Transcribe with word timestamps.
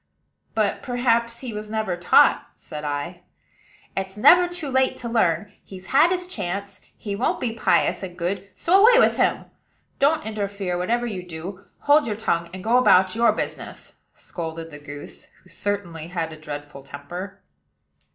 "But 0.55 0.81
perhaps 0.81 1.41
he 1.41 1.53
was 1.53 1.69
never 1.69 1.95
taught," 1.95 2.47
said 2.55 2.83
I. 2.83 3.21
"It's 3.95 4.17
never 4.17 4.47
too 4.47 4.67
late 4.71 4.97
to 4.97 5.07
learn: 5.07 5.53
he's 5.63 5.85
had 5.93 6.09
his 6.09 6.25
chance; 6.25 6.81
he 6.97 7.15
won't 7.15 7.39
be 7.39 7.53
pious 7.53 8.01
and 8.01 8.17
good, 8.17 8.49
so 8.55 8.81
away 8.83 8.97
with 8.99 9.17
him. 9.17 9.45
Don't 9.99 10.25
interfere, 10.25 10.75
whatever 10.75 11.05
you 11.05 11.21
do: 11.21 11.65
hold 11.81 12.07
your 12.07 12.15
tongue, 12.15 12.49
and 12.51 12.63
go 12.63 12.77
about 12.79 13.15
your 13.15 13.31
business," 13.31 13.93
scolded 14.15 14.71
the 14.71 14.79
goose, 14.79 15.25
who 15.43 15.49
certainly 15.49 16.07
had 16.07 16.33
a 16.33 16.35
dreadful 16.35 16.81
temper. 16.81 17.39